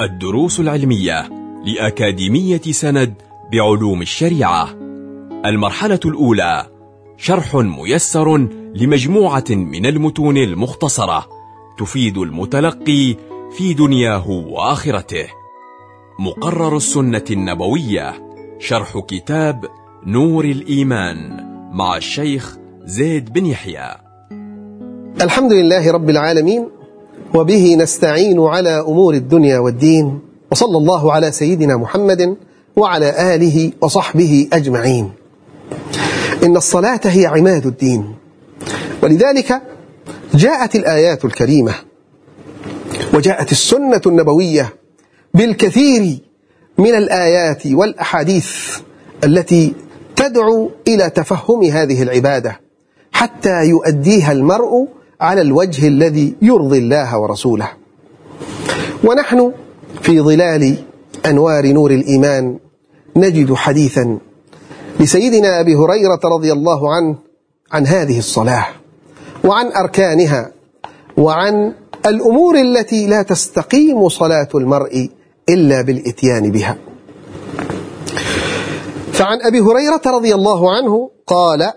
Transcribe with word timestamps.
الدروس 0.00 0.60
العلمية 0.60 1.30
لأكاديمية 1.64 2.60
سند 2.60 3.14
بعلوم 3.52 4.02
الشريعة. 4.02 4.68
المرحلة 5.46 6.00
الأولى 6.04 6.66
شرح 7.16 7.54
ميسر 7.54 8.36
لمجموعة 8.74 9.44
من 9.50 9.86
المتون 9.86 10.36
المختصرة 10.36 11.26
تفيد 11.78 12.18
المتلقي 12.18 13.16
في 13.56 13.74
دنياه 13.74 14.30
وآخرته. 14.30 15.26
مقرر 16.18 16.76
السنة 16.76 17.24
النبوية 17.30 18.14
شرح 18.58 18.98
كتاب 18.98 19.64
نور 20.06 20.44
الإيمان 20.44 21.46
مع 21.72 21.96
الشيخ 21.96 22.56
زيد 22.84 23.32
بن 23.32 23.46
يحيى. 23.46 23.96
الحمد 25.22 25.52
لله 25.52 25.92
رب 25.92 26.10
العالمين 26.10 26.77
وبه 27.34 27.74
نستعين 27.74 28.40
على 28.40 28.80
أمور 28.80 29.14
الدنيا 29.14 29.58
والدين 29.58 30.18
وصلى 30.52 30.78
الله 30.78 31.12
على 31.12 31.32
سيدنا 31.32 31.76
محمد 31.76 32.36
وعلى 32.76 33.34
آله 33.34 33.72
وصحبه 33.80 34.48
أجمعين. 34.52 35.12
إن 36.44 36.56
الصلاة 36.56 37.00
هي 37.04 37.26
عماد 37.26 37.66
الدين 37.66 38.14
ولذلك 39.02 39.62
جاءت 40.34 40.76
الآيات 40.76 41.24
الكريمة 41.24 41.74
وجاءت 43.14 43.52
السنة 43.52 44.00
النبوية 44.06 44.74
بالكثير 45.34 46.18
من 46.78 46.94
الآيات 46.94 47.66
والأحاديث 47.66 48.48
التي 49.24 49.74
تدعو 50.16 50.70
إلى 50.88 51.10
تفهم 51.10 51.64
هذه 51.64 52.02
العبادة 52.02 52.60
حتى 53.12 53.64
يؤديها 53.64 54.32
المرء 54.32 54.88
على 55.20 55.40
الوجه 55.40 55.88
الذي 55.88 56.34
يرضي 56.42 56.78
الله 56.78 57.18
ورسوله. 57.18 57.68
ونحن 59.04 59.52
في 60.02 60.20
ظلال 60.20 60.76
أنوار 61.26 61.66
نور 61.66 61.90
الإيمان 61.90 62.58
نجد 63.16 63.54
حديثا 63.54 64.18
لسيدنا 65.00 65.60
أبي 65.60 65.74
هريرة 65.74 66.20
رضي 66.24 66.52
الله 66.52 66.94
عنه 66.94 67.18
عن 67.72 67.86
هذه 67.86 68.18
الصلاة 68.18 68.66
وعن 69.44 69.66
أركانها 69.72 70.52
وعن 71.16 71.74
الأمور 72.06 72.60
التي 72.60 73.06
لا 73.06 73.22
تستقيم 73.22 74.08
صلاة 74.08 74.48
المرء 74.54 75.08
إلا 75.48 75.82
بالإتيان 75.82 76.50
بها. 76.50 76.78
فعن 79.12 79.38
أبي 79.42 79.60
هريرة 79.60 80.02
رضي 80.06 80.34
الله 80.34 80.76
عنه 80.76 81.10
قال 81.26 81.72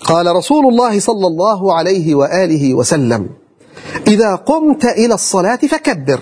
قال 0.00 0.36
رسول 0.36 0.66
الله 0.66 1.00
صلى 1.00 1.26
الله 1.26 1.74
عليه 1.74 2.14
وآله 2.14 2.74
وسلم 2.74 3.30
إذا 4.06 4.34
قمت 4.34 4.84
إلى 4.84 5.14
الصلاة 5.14 5.56
فكبر 5.56 6.20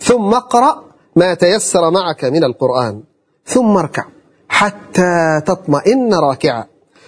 ثم 0.00 0.34
اقرأ 0.34 0.84
ما 1.16 1.34
تيسر 1.34 1.90
معك 1.90 2.24
من 2.24 2.44
القرآن 2.44 3.02
ثم 3.46 3.76
اركع 3.76 4.04
حتى 4.48 5.40
تطمئن 5.46 6.14
راكعا 6.14 6.64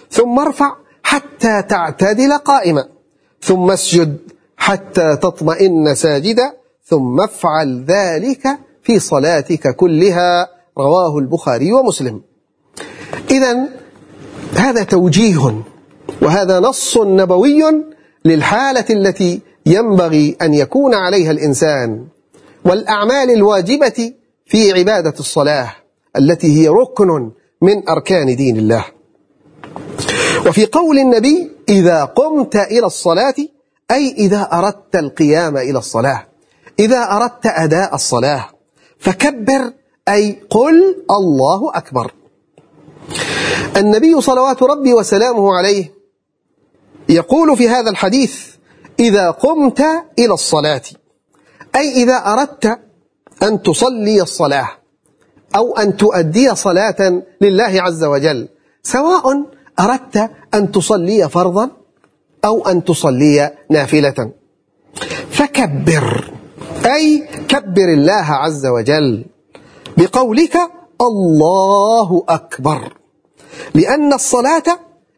ثم 0.09 0.39
ارفع 0.39 0.75
حتى 1.03 1.61
تعتدل 1.61 2.33
قائما 2.33 2.85
ثم 3.41 3.71
اسجد 3.71 4.17
حتى 4.57 5.15
تطمئن 5.15 5.95
ساجدا 5.95 6.53
ثم 6.85 7.21
افعل 7.21 7.85
ذلك 7.87 8.59
في 8.83 8.99
صلاتك 8.99 9.75
كلها. 9.75 10.47
رواه 10.77 11.17
البخاري 11.17 11.73
ومسلم. 11.73 12.21
إذا 13.31 13.69
هذا 14.55 14.83
توجيه 14.83 15.63
وهذا 16.23 16.59
نص 16.59 16.97
نبوي 16.97 17.63
للحالة 18.25 18.85
التي 18.89 19.41
ينبغي 19.65 20.37
أن 20.41 20.53
يكون 20.53 20.93
عليها 20.93 21.31
الإنسان 21.31 22.05
والأعمال 22.65 23.31
الواجبة 23.31 24.13
في 24.45 24.71
عبادة 24.71 25.13
الصلاة 25.19 25.75
التي 26.17 26.61
هي 26.61 26.67
ركن 26.67 27.31
من 27.61 27.89
أركان 27.89 28.35
دين 28.35 28.57
الله. 28.57 28.85
وفي 30.47 30.65
قول 30.65 30.99
النبي 30.99 31.51
إذا 31.69 32.05
قمت 32.05 32.55
إلى 32.55 32.85
الصلاة 32.85 33.35
أي 33.91 34.11
إذا 34.17 34.49
أردت 34.53 34.95
القيام 34.95 35.57
إلى 35.57 35.77
الصلاة 35.79 36.27
إذا 36.79 36.97
أردت 37.11 37.45
أداء 37.45 37.95
الصلاة 37.95 38.49
فكبر 38.99 39.73
أي 40.09 40.37
قل 40.49 41.05
الله 41.11 41.71
أكبر 41.75 42.13
النبي 43.77 44.21
صلوات 44.21 44.63
ربي 44.63 44.93
وسلامه 44.93 45.53
عليه 45.53 46.02
يقول 47.09 47.57
في 47.57 47.69
هذا 47.69 47.89
الحديث 47.89 48.47
إذا 48.99 49.31
قمت 49.31 49.81
إلى 50.19 50.33
الصلاة 50.33 50.81
أي 51.75 52.03
إذا 52.03 52.13
أردت 52.13 52.79
أن 53.43 53.61
تصلي 53.61 54.21
الصلاة 54.21 54.69
أو 55.55 55.77
أن 55.77 55.97
تؤدي 55.97 56.55
صلاة 56.55 57.23
لله 57.41 57.81
عز 57.81 58.03
وجل 58.03 58.49
سواء 58.83 59.45
أردت 59.79 60.31
أن 60.53 60.71
تصلي 60.71 61.29
فرضا 61.29 61.69
أو 62.45 62.67
أن 62.67 62.83
تصلي 62.83 63.51
نافلة. 63.69 64.31
فكبر 65.29 66.31
أي 66.85 67.27
كبر 67.47 67.93
الله 67.93 68.25
عز 68.25 68.65
وجل 68.65 69.25
بقولك 69.97 70.57
الله 71.01 72.25
أكبر 72.29 72.93
لأن 73.73 74.13
الصلاة 74.13 74.63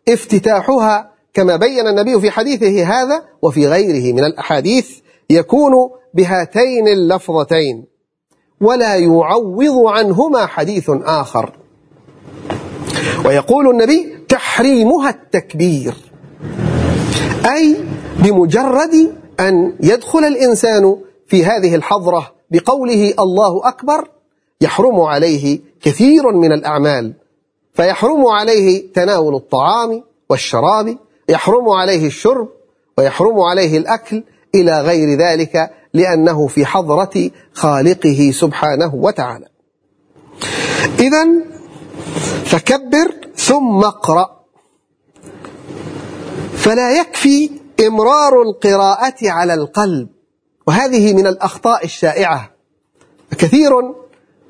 افتتاحها 0.10 1.15
كما 1.36 1.56
بين 1.56 1.88
النبي 1.88 2.20
في 2.20 2.32
حديثه 2.32 2.84
هذا 2.84 3.24
وفي 3.42 3.68
غيره 3.68 4.14
من 4.14 4.24
الأحاديث 4.24 4.90
يكون 5.30 5.72
بهاتين 6.14 6.88
اللفظتين 6.88 7.86
ولا 8.62 8.96
يعوض 8.96 9.88
عنهما 9.88 10.46
حديث 10.46 10.92
آخر. 11.04 11.58
ويقول 13.26 13.70
النبي 13.70 14.18
تحريمها 14.30 15.10
التكبير 15.10 15.94
أي 17.46 17.76
بمجرد 18.20 19.16
أن 19.40 19.76
يدخل 19.80 20.20
الإنسان 20.20 20.98
في 21.28 21.46
هذه 21.46 21.76
الحضرة 21.76 22.32
بقوله 22.52 23.14
الله 23.20 23.68
أكبر 23.68 24.08
يحرم 24.62 25.00
عليه 25.00 25.60
كثير 25.82 26.32
من 26.32 26.52
الأعمال 26.52 27.14
فيحرم 27.74 28.28
عليه 28.28 28.94
تناول 28.94 29.36
الطعام 29.36 30.04
والشراب 30.30 30.98
يحرم 31.30 31.70
عليه 31.70 32.08
الشرب 32.08 32.50
ويحرم 32.98 33.40
عليه 33.40 33.78
الأكل 33.78 34.24
إلى 34.56 34.82
غير 34.82 35.20
ذلك 35.20 35.72
لأنه 35.94 36.48
في 36.48 36.66
حضرة 36.66 37.32
خالقه 37.54 38.32
سبحانه 38.34 38.96
وتعالى. 38.96 39.48
إذا 41.00 41.26
فكبر 42.46 43.16
ثم 43.36 43.84
اقرأ. 43.84 44.46
فلا 46.56 47.00
يكفي 47.00 47.50
إمرار 47.88 48.42
القراءة 48.42 49.30
على 49.30 49.54
القلب. 49.54 50.08
وهذه 50.68 51.14
من 51.14 51.28
الأخطاء 51.28 51.86
الشائعة. 51.86 52.52
كثير 53.38 53.72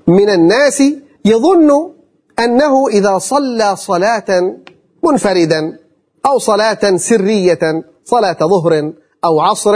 من 0.07 0.29
الناس 0.29 0.83
يظن 1.25 1.91
أنه 2.39 2.87
إذا 2.87 3.17
صلى 3.17 3.75
صلاة 3.75 4.55
منفردا 5.03 5.79
أو 6.25 6.39
صلاة 6.39 6.97
سرية 6.97 7.83
صلاة 8.05 8.37
ظهر 8.41 8.93
أو 9.25 9.39
عصر 9.39 9.75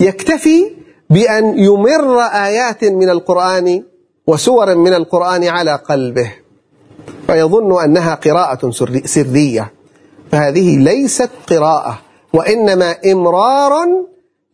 يكتفي 0.00 0.76
بأن 1.10 1.58
يمر 1.58 2.20
آيات 2.20 2.84
من 2.84 3.10
القرآن 3.10 3.84
وسور 4.26 4.74
من 4.74 4.94
القرآن 4.94 5.44
على 5.44 5.74
قلبه. 5.88 6.32
فيظن 7.26 7.82
أنها 7.82 8.14
قراءة 8.14 8.70
سرية. 9.04 9.72
فهذه 10.32 10.76
ليست 10.76 11.30
قراءة 11.50 11.98
وإنما 12.34 12.96
إمرار 13.12 13.72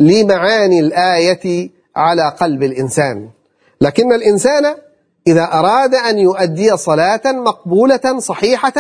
لمعاني 0.01 0.81
الآية 0.81 1.71
على 1.97 2.35
قلب 2.41 2.63
الإنسان. 2.63 3.29
لكن 3.81 4.13
الإنسان 4.13 4.75
إذا 5.27 5.45
أراد 5.53 5.95
أن 5.95 6.19
يؤدي 6.19 6.77
صلاة 6.77 7.23
مقبولة 7.25 8.19
صحيحة 8.19 8.75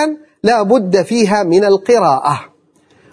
لا 0.47 0.63
بد 0.63 1.03
فيها 1.03 1.43
من 1.43 1.65
القراءة. 1.65 2.41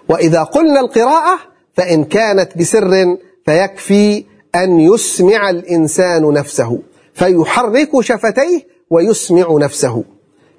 وإذا 0.10 0.44
قلنا 0.44 0.80
القراءة 0.80 1.40
فإن 1.74 2.04
كانت 2.04 2.58
بسر 2.58 3.18
فيكفي 3.46 4.26
أن 4.56 4.80
يسمع 4.80 5.50
الإنسان 5.50 6.34
نفسه 6.34 6.80
فيحرك 7.14 8.02
شفتيه 8.02 8.68
ويسمع 8.90 9.46
نفسه. 9.50 10.04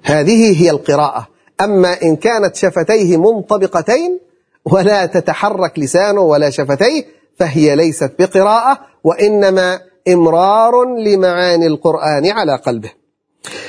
هذه 0.03 0.61
هي 0.61 0.69
القراءة. 0.69 1.27
أما 1.61 2.01
إن 2.03 2.15
كانت 2.15 2.55
شفتيه 2.55 3.17
منطبقتين 3.17 4.19
ولا 4.65 5.05
تتحرك 5.05 5.79
لسانه 5.79 6.21
ولا 6.21 6.49
شفتيه 6.49 7.05
فهي 7.39 7.75
ليست 7.75 8.11
بقراءة 8.19 8.79
وإنما 9.03 9.79
إمرار 10.07 10.83
لمعاني 10.83 11.67
القرآن 11.67 12.31
على 12.31 12.55
قلبه. 12.65 12.91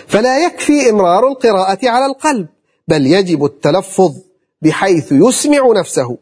فلا 0.07 0.47
يكفي 0.47 0.91
إمرار 0.91 1.29
القراءة 1.29 1.89
على 1.89 2.07
القلب. 2.07 2.47
بل 2.89 3.07
يجب 3.07 3.45
التلفظ 3.45 4.15
بحيث 4.63 5.13
يسمع 5.13 5.73
نفسه. 5.77 6.19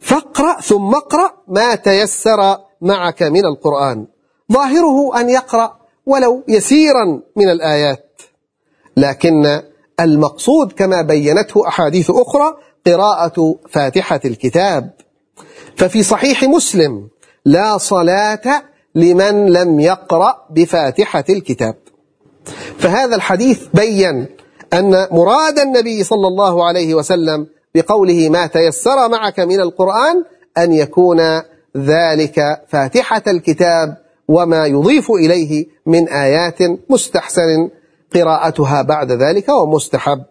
فاقرأ 0.00 0.60
ثم 0.60 0.94
اقرأ 0.94 1.32
ما 1.48 1.74
تيسر 1.74 2.56
معك 2.80 3.22
من 3.22 3.44
القرآن. 3.44 4.06
ظاهره 4.52 5.20
أن 5.20 5.28
يقرأ 5.28 5.76
ولو 6.06 6.42
يسيرا 6.48 7.22
من 7.36 7.48
الآيات. 7.48 8.22
لكن 8.96 9.62
المقصود 10.00 10.72
كما 10.72 11.02
بينته 11.02 11.68
أحاديث 11.68 12.10
أخرى 12.10 12.56
قراءة 12.86 13.56
فاتحة 13.70 14.20
الكتاب. 14.24 14.90
ففي 15.76 16.02
صحيح 16.02 16.44
مسلم 16.44 17.08
لا 17.44 17.78
صلاة 17.78 18.62
لمن 18.94 19.52
لم 19.52 19.80
يقرأ 19.80 20.46
بفاتحة 20.50 21.24
الكتاب. 21.30 21.74
فهذا 22.78 23.16
الحديث 23.16 23.66
بين 23.74 24.26
أن 24.74 25.06
مراد 25.10 25.58
النبي 25.58 26.04
صلى 26.04 26.26
الله 26.28 26.64
عليه 26.68 26.94
وسلم 26.94 27.46
بقوله 27.74 28.28
ما 28.28 28.46
تيسر 28.46 29.08
معك 29.08 29.40
من 29.40 29.60
القرآن 29.60 30.24
أن 30.58 30.72
يكون 30.72 31.20
ذلك 31.76 32.62
فاتحة 32.68 33.22
الكتاب 33.26 33.96
وما 34.28 34.66
يضيف 34.66 35.10
إليه 35.10 35.66
من 35.86 36.08
آيات 36.08 36.58
مستحسن 36.90 37.68
قراءتها 38.14 38.82
بعد 38.82 39.12
ذلك 39.12 39.48
ومستحب. 39.48 40.22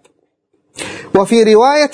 وفي 1.16 1.44
رواية 1.54 1.92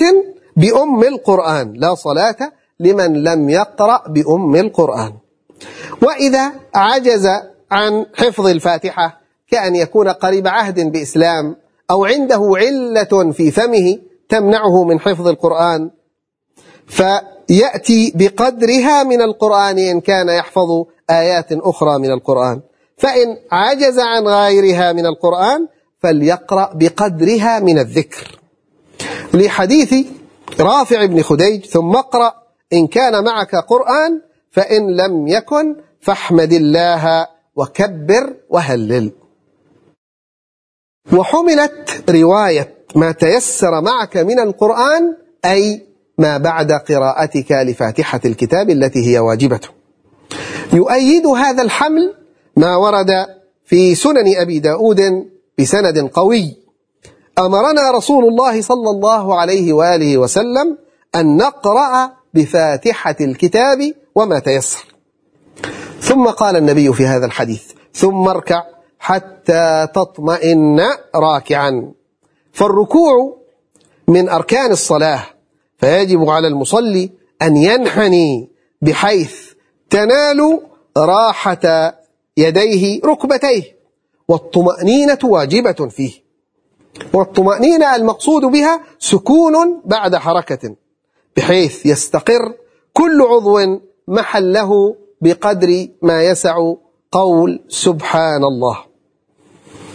بأم 0.57 1.03
القرآن 1.03 1.73
لا 1.73 1.95
صلاة 1.95 2.51
لمن 2.79 3.23
لم 3.23 3.49
يقرأ 3.49 4.03
بأم 4.07 4.55
القرآن. 4.55 5.13
وإذا 6.01 6.51
عجز 6.75 7.27
عن 7.71 8.05
حفظ 8.15 8.47
الفاتحة 8.47 9.21
كأن 9.51 9.75
يكون 9.75 10.07
قريب 10.07 10.47
عهد 10.47 10.91
بإسلام 10.91 11.55
أو 11.91 12.05
عنده 12.05 12.53
علة 12.55 13.31
في 13.31 13.51
فمه 13.51 13.99
تمنعه 14.29 14.83
من 14.83 14.99
حفظ 14.99 15.27
القرآن 15.27 15.89
فيأتي 16.87 18.13
بقدرها 18.15 19.03
من 19.03 19.21
القرآن 19.21 19.77
إن 19.77 20.01
كان 20.01 20.29
يحفظ 20.29 20.85
آيات 21.09 21.47
أخرى 21.51 21.97
من 21.99 22.11
القرآن. 22.11 22.61
فإن 22.97 23.37
عجز 23.51 23.99
عن 23.99 24.27
غيرها 24.27 24.93
من 24.93 25.05
القرآن 25.05 25.67
فليقرأ 25.99 26.73
بقدرها 26.73 27.59
من 27.59 27.79
الذكر. 27.79 28.39
لحديث 29.33 29.93
رافع 30.59 31.05
بن 31.05 31.21
خديج 31.21 31.65
ثم 31.65 31.95
اقرأ 31.95 32.33
إن 32.73 32.87
كان 32.87 33.23
معك 33.23 33.55
قرآن 33.55 34.21
فإن 34.51 34.95
لم 34.95 35.27
يكن 35.27 35.75
فاحمد 36.01 36.53
الله 36.53 37.27
وكبر 37.55 38.33
وهلل. 38.49 39.11
وحملت 41.13 42.03
رواية 42.09 42.75
ما 42.95 43.11
تيسر 43.11 43.81
معك 43.81 44.17
من 44.17 44.39
القرآن 44.39 45.15
أي 45.45 45.85
ما 46.17 46.37
بعد 46.37 46.71
قراءتك 46.71 47.51
لفاتحة 47.51 48.19
الكتاب 48.25 48.69
التي 48.69 49.11
هي 49.11 49.19
واجبة. 49.19 49.59
يؤيد 50.73 51.27
هذا 51.27 51.63
الحمل 51.63 52.13
ما 52.57 52.75
ورد 52.75 53.09
في 53.65 53.95
سنن 53.95 54.37
أبي 54.37 54.59
داود 54.59 55.01
بسند 55.59 55.99
قوي. 55.99 56.57
أمرنا 57.39 57.91
رسول 57.91 58.25
الله 58.25 58.61
صلى 58.61 58.89
الله 58.89 59.39
عليه 59.39 59.73
وآله 59.73 60.17
وسلم 60.17 60.77
أن 61.15 61.37
نقرأ 61.37 62.11
بفاتحة 62.33 63.15
الكتاب 63.21 63.93
وما 64.15 64.39
تيسر. 64.39 64.85
ثم 66.01 66.27
قال 66.27 66.55
النبي 66.55 66.93
في 66.93 67.05
هذا 67.05 67.25
الحديث 67.25 67.63
ثم 67.93 68.27
اركع 68.27 68.63
حتى 69.05 69.87
تطمئن 69.93 70.81
راكعا. 71.15 71.91
فالركوع 72.51 73.37
من 74.07 74.29
أركان 74.29 74.71
الصلاة 74.71 75.23
فيجب 75.77 76.29
على 76.29 76.47
المصلي 76.47 77.11
أن 77.41 77.57
ينحني 77.57 78.49
بحيث 78.81 79.35
تنال 79.89 80.61
راحة 80.97 81.93
يديه 82.37 83.01
ركبتيه. 83.05 83.75
والطمأنينة 84.27 85.19
واجبة 85.23 85.89
فيه. 85.89 86.13
والطمأنينة 87.13 87.95
المقصود 87.95 88.45
بها 88.45 88.81
سكون 88.99 89.81
بعد 89.85 90.15
حركة 90.15 90.75
بحيث 91.37 91.85
يستقر 91.85 92.53
كل 92.93 93.21
عضو 93.21 93.79
محله 94.07 94.95
بقدر 95.21 95.87
ما 96.01 96.23
يسع 96.23 96.55
قول 97.11 97.63
سبحان 97.69 98.43
الله. 98.43 98.94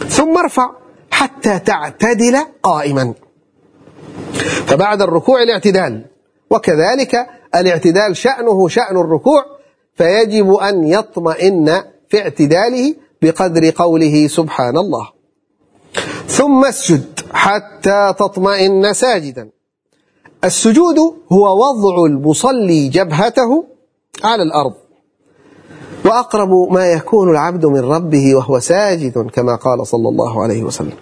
ثم 0.07 0.37
ارفع 0.37 0.71
حتى 1.11 1.59
تعتدل 1.59 2.37
قائما. 2.63 3.13
فبعد 4.67 5.01
الركوع 5.01 5.43
الاعتدال 5.43 6.05
وكذلك 6.49 7.27
الاعتدال 7.55 8.17
شأنه 8.17 8.67
شأن 8.67 8.97
الركوع 8.97 9.45
فيجب 9.95 10.53
أن 10.53 10.87
يطمئن 10.87 11.83
في 12.09 12.21
اعتداله 12.21 12.95
بقدر 13.21 13.69
قوله 13.75 14.27
سبحان 14.27 14.77
الله 14.77 15.09
ثم 16.27 16.65
اسجد 16.65 17.19
حتى 17.33 18.13
تطمئن 18.19 18.93
ساجدا. 18.93 19.49
السجود 20.43 20.99
هو 21.31 21.45
وضع 21.63 22.05
المصلي 22.05 22.87
جبهته 22.87 23.65
على 24.23 24.43
الأرض. 24.43 24.73
وأقرب 26.05 26.49
ما 26.71 26.85
يكون 26.85 27.29
العبد 27.29 27.65
من 27.65 27.79
ربه 27.79 28.35
وهو 28.35 28.59
ساجد 28.59 29.29
كما 29.33 29.55
قال 29.55 29.87
صلى 29.87 30.09
الله 30.09 30.43
عليه 30.43 30.63
وسلم. 30.63 30.93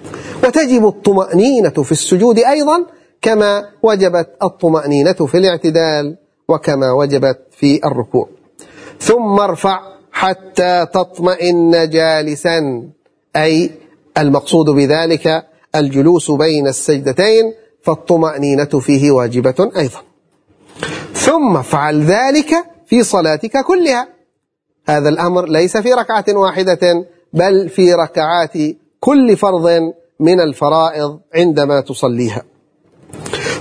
وتجب 0.43 0.87
الطمأنينة 0.87 1.69
في 1.69 1.91
السجود 1.91 2.39
أيضا 2.39 2.85
كما 3.21 3.65
وجبت 3.83 4.29
الطمأنينة 4.43 5.13
في 5.13 5.37
الاعتدال 5.37 6.17
وكما 6.47 6.91
وجبت 6.91 7.39
في 7.51 7.79
الركوع. 7.85 8.29
ثم 8.99 9.39
ارفع 9.39 9.79
حتى 10.11 10.85
تطمئن 10.93 11.89
جالسا 11.89 12.83
أي 13.35 13.71
المقصود 14.17 14.69
بذلك 14.69 15.43
الجلوس 15.75 16.31
بين 16.31 16.67
السجدتين 16.67 17.53
فالطمأنينة 17.81 18.65
فيه 18.65 19.11
واجبة 19.11 19.71
أيضا. 19.77 20.01
ثم 21.13 21.57
افعل 21.57 22.03
ذلك 22.03 22.51
في 22.85 23.03
صلاتك 23.03 23.65
كلها. 23.65 24.18
هذا 24.89 25.09
الأمر 25.09 25.45
ليس 25.49 25.77
في 25.77 25.93
ركعة 25.93 26.25
واحدة 26.29 27.05
بل 27.33 27.69
في 27.69 27.93
ركعات 27.93 28.53
كل 28.99 29.37
فرض 29.37 29.93
من 30.19 30.41
الفرائض 30.41 31.19
عندما 31.35 31.81
تصليها. 31.81 32.43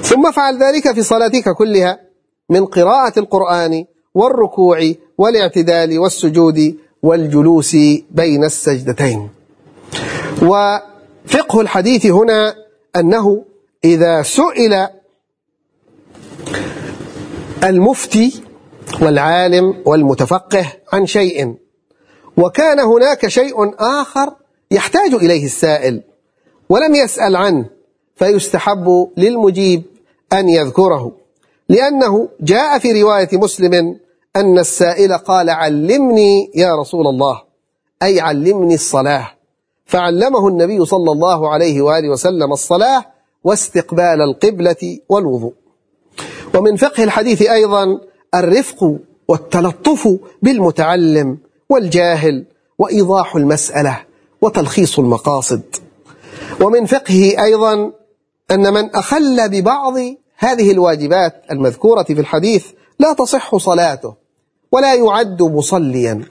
ثم 0.03 0.27
افعل 0.27 0.63
ذلك 0.63 0.93
في 0.93 1.03
صلاتك 1.03 1.49
كلها 1.55 2.01
من 2.51 2.65
قراءة 2.65 3.19
القرآن 3.19 3.85
والركوع 4.15 4.93
والاعتدال 5.19 5.99
والسجود 5.99 6.77
والجلوس 7.03 7.77
بين 8.11 8.45
السجدتين. 8.45 9.29
وفقه 10.43 11.61
الحديث 11.61 12.07
هنا 12.07 12.55
أنه 12.97 13.45
إذا 13.85 14.23
سئل 14.23 14.89
المفتي 17.65 18.48
والعالم 19.03 19.83
والمتفقه 19.87 20.67
عن 20.93 21.07
شيء. 21.07 21.55
وكان 22.37 22.81
هناك 22.81 23.29
شيء 23.29 23.75
آخر 23.79 24.33
يحتاج 24.71 25.15
إليه 25.15 25.45
السائل 25.45 26.03
ولم 26.69 26.95
يسأل 26.95 27.37
عنه 27.37 27.67
فيستحب 28.17 29.09
للمجيب 29.17 29.83
أن 30.33 30.49
يذكره 30.49 31.13
لأنه 31.69 32.29
جاء 32.41 32.79
في 32.79 33.03
رواية 33.03 33.29
مسلم 33.33 33.99
أن 34.37 34.59
السائل 34.59 35.13
قال 35.13 35.51
علمني 35.51 36.51
يا 36.55 36.77
رسول 36.77 37.07
الله 37.07 37.43
أي 38.03 38.21
علمني 38.21 38.75
الصلاة 38.75 39.29
فعلمه 39.87 40.49
النبي 40.49 40.85
صلى 40.85 41.13
الله 41.13 41.49
عليه 41.53 41.83
وآله 41.83 42.09
وسلم 42.09 42.53
الصلاة 42.53 43.05
واستقبال 43.45 44.23
القبلة 44.23 44.99
والوضوء. 45.09 45.53
ومن 46.55 46.77
فقه 46.77 47.05
الحديث 47.05 47.43
أيضا 47.43 48.01
الرفق 48.35 48.97
والتلطف 49.29 50.19
بالمتعلم 50.43 51.39
والجاهل 51.69 52.45
وإيضاح 52.79 53.37
المسألة 53.37 54.01
وتلخيص 54.43 54.99
المقاصد. 54.99 55.63
ومن 56.61 56.87
فقهه 56.87 57.45
أيضا 57.45 57.93
أن 58.51 58.75
من 58.75 58.97
أخل 58.97 59.49
ببعض 59.49 59.95
هذه 60.37 60.71
الواجبات 60.71 61.43
المذكورة 61.51 62.03
في 62.03 62.21
الحديث 62.21 62.67
لا 62.99 63.13
تصح 63.13 63.57
صلاته 63.57 64.15
ولا 64.73 64.95
يعد 64.95 65.43
مصليا. 65.43 66.25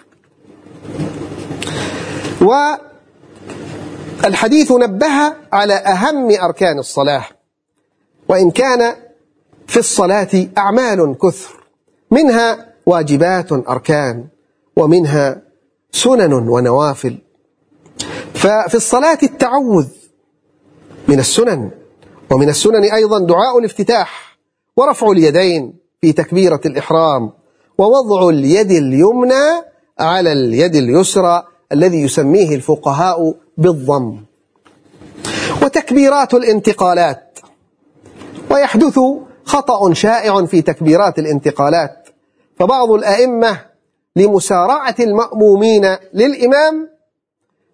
والحديث 4.23 4.71
نبه 4.71 5.33
على 5.53 5.73
أهم 5.73 6.31
أركان 6.31 6.79
الصلاة 6.79 7.25
وإن 8.29 8.51
كان 8.51 8.95
في 9.67 9.77
الصلاة 9.77 10.47
أعمال 10.57 11.15
كثر 11.21 11.56
منها 12.11 12.73
واجبات 12.85 13.51
أركان 13.51 14.27
ومنها 14.75 15.41
سنن 15.91 16.33
ونوافل. 16.33 17.17
ففي 18.33 18.75
الصلاة 18.75 19.17
التعوذ 19.23 19.87
من 21.07 21.19
السنن 21.19 21.71
ومن 22.31 22.49
السنن 22.49 22.83
أيضا 22.83 23.19
دعاء 23.19 23.59
الافتتاح 23.59 24.37
ورفع 24.77 25.11
اليدين 25.11 25.73
في 26.01 26.13
تكبيرة 26.13 26.61
الإحرام 26.65 27.31
ووضع 27.77 28.29
اليد 28.29 28.71
اليمنى 28.71 29.63
على 29.99 30.31
اليد 30.31 30.75
اليسرى 30.75 31.43
الذي 31.71 32.01
يسميه 32.01 32.55
الفقهاء 32.55 33.35
بالضم. 33.57 34.17
وتكبيرات 35.63 36.33
الانتقالات. 36.33 37.39
ويحدث 38.51 38.99
خطأ 39.47 39.93
شائع 39.93 40.45
في 40.45 40.61
تكبيرات 40.61 41.19
الانتقالات. 41.19 42.07
فبعض 42.59 42.91
الأئمة 42.91 43.59
لمسارعة 44.15 44.95
المأمومين 44.99 45.95
للإمام 46.13 46.89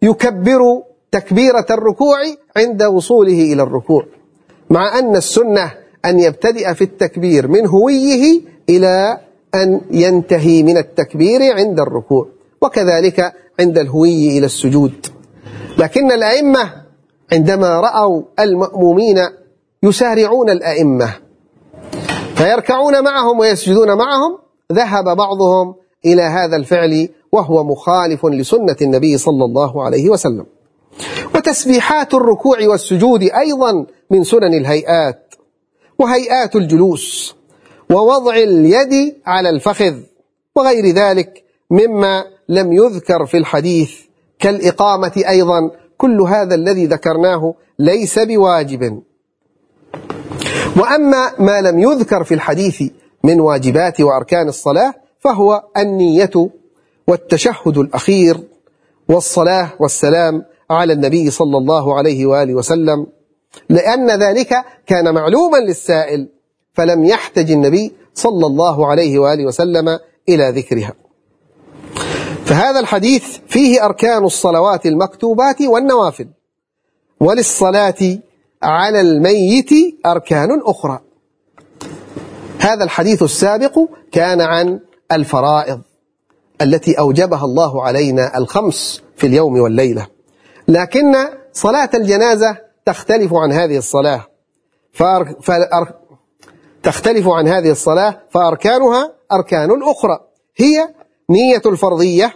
يكبر 0.01 0.60
تكبيرة 1.12 1.65
الركوع 1.72 2.18
عند 2.58 2.84
وصوله 2.84 3.53
إلى 3.53 3.63
الركوع 3.63 4.06
مع 4.70 5.00
أن 5.00 5.15
السنة 5.15 5.72
أن 6.06 6.20
يبتدئ 6.20 6.74
في 6.74 6.84
التكبير 6.84 7.48
من 7.48 7.68
هويه 7.68 8.42
إلى 8.70 9.18
أن 9.56 9.82
ينتهي 9.92 10.63
من 10.63 10.77
التكبير 10.77 11.42
عند 11.56 11.80
الركوع 11.80 12.27
وكذلك 12.62 13.34
عند 13.60 13.77
الهوي 13.77 14.38
إلى 14.38 14.46
السجود. 14.46 15.08
لكن 15.77 16.12
الأئمة 16.12 16.74
عندما 17.32 17.80
رأوا 17.80 18.22
المأمومين 18.39 19.18
يسارعون 19.84 20.50
الأئمة 20.50 21.23
فيركعون 22.35 23.03
معهم 23.03 23.39
ويسجدون 23.39 23.97
معهم 23.97 24.37
ذهب 24.71 25.17
بعضهم 25.17 25.75
إلى 26.05 26.21
هذا 26.21 26.55
الفعل 26.55 27.09
وهو 27.31 27.63
مخالف 27.63 28.25
لسنة 28.25 28.75
النبي 28.81 29.17
صلى 29.17 29.45
الله 29.45 29.83
عليه 29.83 30.09
وسلم. 30.09 30.45
وتسبيحات 31.35 32.13
الركوع 32.13 32.57
والسجود 32.67 33.23
أيضا 33.23 33.85
من 34.11 34.23
سنن 34.23 34.53
الهيئات 34.53 35.35
وهيئات 35.99 36.55
الجلوس 36.55 37.35
ووضع 37.91 38.35
اليد 38.35 39.15
على 39.25 39.49
الفخذ 39.49 39.95
وغير 40.55 40.95
ذلك 40.95 41.43
مما 41.71 42.25
لم 42.49 42.73
يذكر 42.73 43.25
في 43.25 43.37
الحديث 43.37 43.91
كالإقامة 44.39 45.23
أيضا 45.29 45.71
كل 45.97 46.21
هذا 46.21 46.55
الذي 46.55 46.85
ذكرناه 46.85 47.53
ليس 47.79 48.19
بواجب. 48.19 49.01
وأما 50.77 51.32
ما 51.39 51.62
لم 51.62 51.80
يذكر 51.80 52.24
في 52.24 52.34
الحديث 52.34 52.84
من 53.24 53.39
واجبات 53.39 54.01
وأركان 54.01 54.48
الصلاة 54.48 54.94
فهو 55.20 55.63
النية 55.77 56.50
والتشهد 57.08 57.77
الأخير 57.77 58.39
والصلاة 59.10 59.70
والسلام 59.80 60.46
على 60.70 60.94
النبي 60.94 61.32
صلى 61.32 61.58
الله 61.58 61.98
عليه 61.98 62.25
وآله 62.25 62.53
وسلم. 62.53 63.08
لأن 63.70 64.24
ذلك 64.24 64.56
كان 64.88 65.13
معلوما 65.13 65.58
للسائل 65.58 66.30
فلم 66.74 67.03
يحتج 67.03 67.51
النبي 67.51 67.94
صلى 68.13 68.46
الله 68.46 68.88
عليه 68.88 69.20
وآله 69.20 69.46
وسلم 69.46 70.00
إلى 70.30 70.50
ذكرها. 70.50 70.94
فهذا 72.46 72.80
الحديث 72.80 73.38
فيه 73.48 73.86
أركان 73.86 74.24
الصلوات 74.24 74.86
المكتوبات 74.86 75.62
والنوافل. 75.62 76.27
وللصلاة 77.20 78.20
على 78.63 79.01
الميت 79.01 79.70
أركان 80.05 80.62
أخرى. 80.65 81.00
هذا 82.60 82.84
الحديث 82.84 83.24
السابق 83.24 83.79
كان 84.12 84.41
عن 84.41 84.79
الفرائض 85.12 85.82
التي 86.62 87.00
أوجبها 87.00 87.46
الله 87.46 87.84
علينا 87.84 88.38
الخمس 88.38 89.01
في 89.17 89.27
اليوم 89.27 89.60
والليلة. 89.60 90.08
لكن 90.67 91.15
صلاة 91.53 91.89
الجنازة 91.93 92.58
تختلف 92.86 93.34
عن 93.34 93.51
هذه 93.51 93.77
الصلاة. 93.77 94.27
فأر... 94.93 95.36
فأر... 95.41 95.93
تختلف 96.84 97.27
عن 97.27 97.48
هذه 97.48 97.72
الصلاة 97.72 98.20
فأركانها 98.29 99.13
أركان 99.32 99.70
أخرى. 99.84 100.20
هي 100.58 100.89
نية 101.29 101.62
الفرضية 101.65 102.34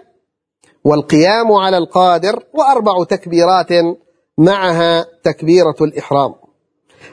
والقيام 0.84 1.51
على 1.51 1.77
القادر 1.77 2.43
وأربع 2.53 3.03
تكبيرات 3.03 3.72
معها 4.38 5.06
تكبيرة 5.24 5.75
الإحرام. 5.82 6.34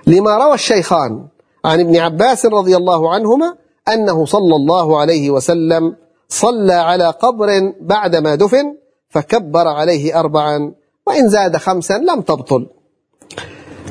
لما 0.07 0.37
روى 0.37 0.55
الشيخان 0.55 1.27
عن 1.65 1.81
ابن 1.81 1.97
عباس 1.97 2.47
رضي 2.47 2.77
الله 2.77 3.15
عنهما 3.15 3.55
أنه 3.89 4.27
صلى 4.27 4.57
الله 4.57 5.01
عليه 5.01 5.31
وسلم 5.31 5.97
صلى 6.29 6.75
على 6.75 7.11
قبر 7.11 7.73
بعدما 7.81 8.35
دفن 8.35 8.77
فكبر 9.11 9.69
عليه 9.69 10.21
أربعا 10.21 10.73
وإن 11.07 11.29
زاد 11.29 11.57
خمسا 11.57 11.99
لم 11.99 12.21
تبطل. 12.21 12.67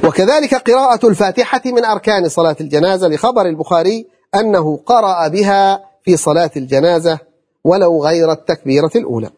وكذلك 0.03 0.55
قراءة 0.55 1.07
الفاتحة 1.07 1.61
من 1.65 1.85
أركان 1.85 2.29
صلاة 2.29 2.55
الجنازة 2.61 3.07
لخبر 3.07 3.45
البخاري 3.45 4.07
أنه 4.35 4.79
قرأ 4.85 5.27
بها 5.27 5.83
في 6.03 6.17
صلاة 6.17 6.51
الجنازة 6.57 7.19
ولو 7.63 8.05
غير 8.05 8.31
التكبيرة 8.31 8.91
الأولى. 8.95 9.29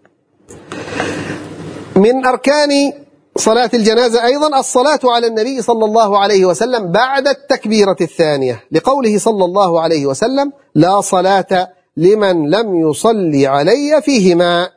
من 1.95 2.25
أركان 2.25 2.69
صلاة 3.37 3.69
الجنازة 3.73 4.25
أيضا 4.25 4.59
الصلاة 4.59 4.99
على 5.03 5.27
النبي 5.27 5.61
صلى 5.61 5.85
الله 5.85 6.19
عليه 6.19 6.45
وسلم 6.45 6.91
بعد 6.91 7.27
التكبيرة 7.27 7.95
الثانية 8.01 8.63
لقوله 8.71 9.17
صلى 9.17 9.45
الله 9.45 9.81
عليه 9.81 10.05
وسلم 10.05 10.51
لا 10.75 11.01
صلاة 11.01 11.69
لمن 11.97 12.49
لم 12.49 12.89
يصلي 12.89 13.47
علي 13.47 14.01
فيهما 14.01 14.69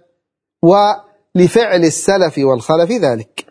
ولفعل 0.62 1.84
السلف 1.84 2.38
والخلف 2.38 2.90
ذلك. 2.90 3.46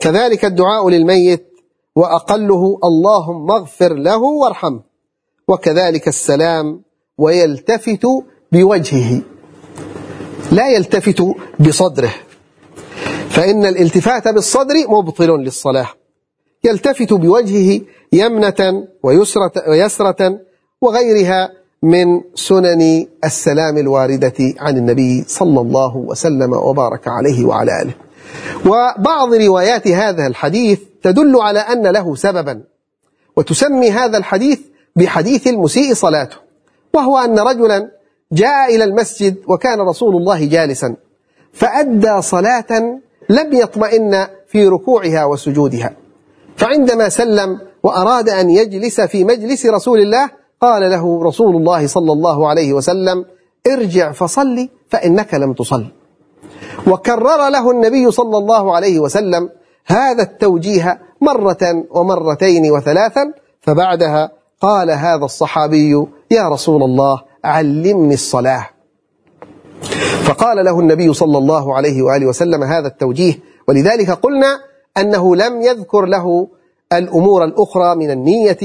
كذلك 0.00 0.44
الدعاء 0.44 0.88
للميت 0.88 1.48
وأقله 1.96 2.78
اللهم 2.84 3.50
اغفر 3.50 3.94
له 3.94 4.22
وارحمه 4.22 4.80
وكذلك 5.48 6.08
السلام 6.08 6.82
ويلتفت 7.18 8.06
بوجهه. 8.52 9.22
لا 10.52 10.68
يلتفت 10.68 11.22
بصدره. 11.60 12.14
فإن 13.34 13.66
الالتفات 13.66 14.28
بالصدر 14.28 14.74
مبطل 14.88 15.30
للصلاة 15.30 15.88
يلتفت 16.64 17.12
بوجهه 17.12 17.80
يمنة 18.12 18.86
ويسرة, 19.02 19.52
ويسرة 19.68 20.40
وغيرها 20.80 21.50
من 21.82 22.20
سنن 22.34 23.06
السلام 23.24 23.78
الواردة 23.78 24.54
عن 24.58 24.76
النبي 24.76 25.24
صلى 25.26 25.60
الله 25.60 25.96
وسلم 25.96 26.52
وبارك 26.52 27.08
عليه 27.08 27.44
وعلى 27.44 27.82
آله. 27.82 27.94
وبعض 28.66 29.34
روايات 29.34 29.88
هذا 29.88 30.26
الحديث 30.26 30.80
تدل 31.02 31.36
على 31.36 31.58
أن 31.58 31.86
له 31.86 32.14
سببا 32.14 32.62
وتسمي 33.36 33.90
هذا 33.90 34.18
الحديث 34.18 34.60
بحديث 34.96 35.46
المسيء 35.46 35.94
صلاته 35.94 36.36
وهو 36.94 37.18
أن 37.18 37.38
رجلا 37.38 37.90
جاء 38.32 38.76
إلى 38.76 38.84
المسجد 38.84 39.36
وكان 39.48 39.80
رسول 39.80 40.16
الله 40.16 40.44
جالسا 40.44 40.96
فأدى 41.52 42.22
صلاة 42.22 43.00
لم 43.28 43.52
يطمئن 43.52 44.26
في 44.48 44.68
ركوعها 44.68 45.24
وسجودها. 45.24 45.92
فعندما 46.56 47.08
سلم 47.08 47.60
وأراد 47.82 48.28
أن 48.28 48.50
يجلس 48.50 49.00
في 49.00 49.24
مجلس 49.24 49.66
رسول 49.66 49.98
الله 49.98 50.30
قال 50.60 50.90
له 50.90 51.22
رسول 51.24 51.56
الله 51.56 51.86
صلى 51.86 52.12
الله 52.12 52.48
عليه 52.48 52.72
وسلم 52.72 53.24
ارجع 53.72 54.12
فصلي 54.12 54.70
فإنك 54.88 55.34
لم 55.34 55.52
تصل. 55.52 55.86
وكرر 56.86 57.48
له 57.48 57.70
النبي 57.70 58.10
صلى 58.10 58.38
الله 58.38 58.74
عليه 58.74 59.00
وسلم 59.00 59.50
هذا 59.86 60.22
التوجيه 60.22 61.00
مرة 61.20 61.84
ومرتين 61.90 62.70
وثلاثا 62.70 63.32
فبعدها 63.60 64.30
قال 64.60 64.90
هذا 64.90 65.24
الصحابي 65.24 66.06
يا 66.30 66.48
رسول 66.48 66.82
الله 66.82 67.22
علمني 67.44 68.14
الصلاة. 68.14 68.73
فقال 70.24 70.64
له 70.64 70.80
النبي 70.80 71.14
صلى 71.14 71.38
الله 71.38 71.74
عليه 71.74 72.02
وآله 72.02 72.26
وسلم 72.26 72.62
هذا 72.62 72.86
التوجيه 72.86 73.38
ولذلك 73.68 74.10
قلنا 74.10 74.60
أنه 74.98 75.36
لم 75.36 75.62
يذكر 75.62 76.06
له 76.06 76.48
الأمور 76.92 77.44
الأخرى 77.44 77.94
من 77.94 78.10
النية 78.10 78.58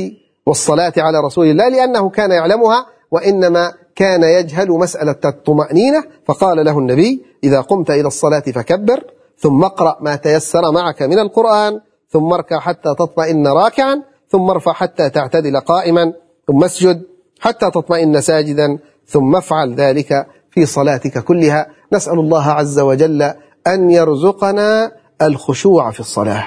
والصلاة 0.45 0.93
على 0.97 1.19
رسول 1.19 1.47
الله 1.47 1.69
لأنه 1.69 2.09
كان 2.09 2.31
يعلمها 2.31 2.85
وإنما 3.11 3.73
كان 3.95 4.23
يجهل 4.23 4.69
مسألة 4.69 5.15
الطمأنينة. 5.25 6.03
فقال 6.25 6.65
له 6.65 6.79
النبي 6.79 7.25
إذا 7.43 7.61
قمت 7.61 7.89
إلى 7.89 8.07
الصلاة 8.07 8.39
فكبر 8.39 9.03
ثم 9.37 9.63
اقرأ 9.63 9.97
ما 10.01 10.15
تيسر 10.15 10.71
معك 10.71 11.01
من 11.01 11.19
القرآن 11.19 11.81
ثم 12.09 12.33
اركع 12.33 12.59
حتى 12.59 12.95
تطمئن 12.99 13.47
راكعا 13.47 14.01
ثم 14.29 14.49
ارفع 14.49 14.73
حتى 14.73 15.09
تعتدل 15.09 15.59
قائما 15.59 16.13
ثم 16.47 16.63
اسجد 16.63 17.03
حتى 17.39 17.71
تطمئن 17.71 18.21
ساجدا 18.21 18.77
ثم 19.07 19.35
افعل 19.35 19.75
ذلك 19.75 20.27
في 20.59 20.65
صلاتك 20.65 21.23
كلها 21.23 21.67
نسأل 21.93 22.19
الله 22.19 22.43
عز 22.45 22.79
وجل 22.79 23.21
أن 23.67 23.89
يرزقنا 23.91 24.91
الخشوع 25.21 25.91
في 25.91 25.99
الصلاة 25.99 26.45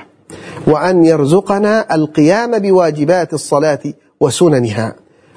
وأن 0.66 1.04
يرزقنا 1.04 1.94
القيام 1.94 2.58
بواجبات 2.58 3.34
الصلاة 3.34 3.78
وسننها 4.20 4.94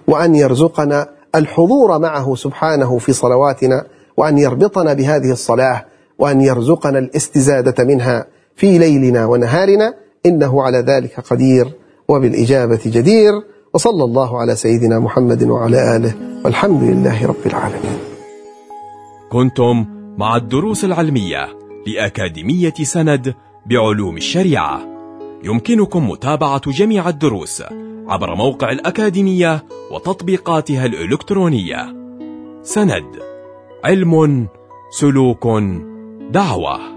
وأن 0.08 0.36
يرزقنا 0.36 1.08
الحضور 1.36 2.00
معه 2.00 2.36
سبحانه 2.36 2.98
في 2.98 3.13
صلواتنا 3.13 3.86
وأن 4.17 4.38
يربطنا 4.38 4.94
بهذه 4.94 5.32
الصلاة 5.32 5.86
وأن 6.20 6.41
يرزقنا 6.41 7.00
الاستزادة 7.00 7.84
منها 7.84 8.25
في 8.55 8.77
ليلنا 8.77 9.25
ونهارنا 9.25 9.94
إنه 10.25 10.63
على 10.63 10.77
ذلك 10.77 11.20
قدير 11.20 11.72
وبالإجابة 12.08 12.79
جدير 12.86 13.32
وصلى 13.74 14.03
الله 14.03 14.39
على 14.39 14.55
سيدنا 14.55 15.00
محمد 15.00 15.44
وعلى 15.44 15.96
آله 15.96 16.13
والحمد 16.46 16.84
لله 16.84 17.27
رب 17.27 17.46
العالمين. 17.46 18.14
كنتم 19.32 19.86
مع 20.17 20.36
الدروس 20.36 20.86
العلمية 20.86 21.48
لأكاديمية 21.88 22.74
سند 22.74 23.36
بعلوم 23.65 24.17
الشريعة. 24.17 24.82
يمكنكم 25.44 26.10
متابعة 26.10 26.72
جميع 26.72 27.10
الدروس 27.10 27.63
عبر 28.08 28.36
موقع 28.36 28.72
الأكاديمية 28.72 29.65
وتطبيقاتها 29.91 30.86
الإلكترونية. 30.86 31.96
سند 32.62 33.20
علم 33.84 34.48
سلوك 34.91 35.48
دعوة. 36.32 36.95